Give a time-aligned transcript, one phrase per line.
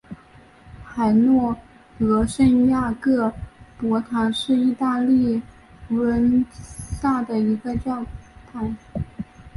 [0.95, 1.55] 阿诺
[1.99, 3.31] 河圣雅各
[3.77, 5.39] 伯堂是意大利
[5.87, 8.03] 佛罗伦萨一个教
[8.51, 8.75] 堂。